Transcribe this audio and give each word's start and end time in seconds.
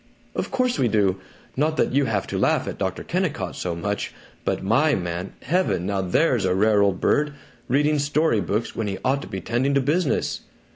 "Of 0.33 0.49
course 0.49 0.79
we 0.79 0.87
do. 0.87 1.17
Not 1.55 1.77
that 1.77 1.93
you 1.93 2.05
have 2.05 2.25
to 2.25 2.39
laugh 2.39 2.67
at 2.67 2.79
Dr. 2.79 3.03
Kennicott 3.03 3.55
so 3.55 3.75
much, 3.75 4.11
but 4.43 4.63
MY 4.63 4.95
man, 4.95 5.33
heavens, 5.43 5.85
now 5.85 6.01
there's 6.01 6.43
a 6.43 6.55
rare 6.55 6.81
old 6.81 6.99
bird! 6.99 7.35
Reading 7.67 7.99
story 7.99 8.41
books 8.41 8.75
when 8.75 8.87
he 8.87 8.97
ought 9.05 9.21
to 9.21 9.27
be 9.27 9.41
tending 9.41 9.75
to 9.75 9.81
business! 9.81 10.41